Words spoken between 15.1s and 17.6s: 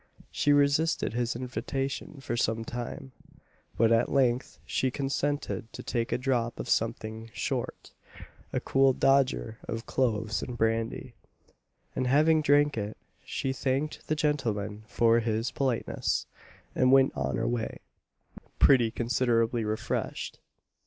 his politeness, and went on her